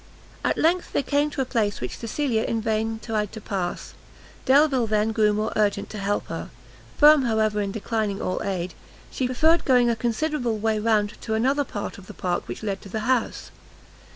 [0.43, 3.93] At length they came to a place which Cecilia in vain tried to pass;
[4.45, 6.49] Delvile then grew more urgent to help her;
[6.97, 8.73] firm, however, in declining all aid,
[9.11, 12.81] she preferred going a considerable way round to another part of the park which led
[12.81, 13.51] to the house.